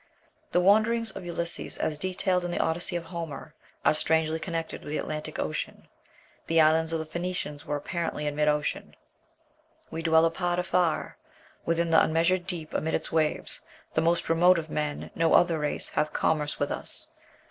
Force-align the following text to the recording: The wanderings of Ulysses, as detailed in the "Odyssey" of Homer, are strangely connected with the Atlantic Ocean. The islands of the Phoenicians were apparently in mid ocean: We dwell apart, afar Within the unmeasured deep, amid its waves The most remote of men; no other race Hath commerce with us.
The 0.51 0.59
wanderings 0.59 1.11
of 1.11 1.25
Ulysses, 1.27 1.77
as 1.77 1.99
detailed 1.99 2.43
in 2.43 2.49
the 2.49 2.57
"Odyssey" 2.59 2.95
of 2.95 3.03
Homer, 3.03 3.53
are 3.85 3.93
strangely 3.93 4.39
connected 4.39 4.81
with 4.81 4.89
the 4.89 4.97
Atlantic 4.97 5.37
Ocean. 5.37 5.87
The 6.47 6.59
islands 6.59 6.91
of 6.91 6.97
the 6.97 7.05
Phoenicians 7.05 7.67
were 7.67 7.75
apparently 7.75 8.25
in 8.25 8.35
mid 8.35 8.47
ocean: 8.47 8.95
We 9.91 10.01
dwell 10.01 10.25
apart, 10.25 10.57
afar 10.57 11.19
Within 11.67 11.91
the 11.91 12.01
unmeasured 12.03 12.47
deep, 12.47 12.73
amid 12.73 12.95
its 12.95 13.11
waves 13.11 13.61
The 13.93 14.01
most 14.01 14.27
remote 14.27 14.57
of 14.57 14.71
men; 14.71 15.11
no 15.13 15.35
other 15.35 15.59
race 15.59 15.89
Hath 15.89 16.13
commerce 16.13 16.57
with 16.57 16.71
us. 16.71 17.09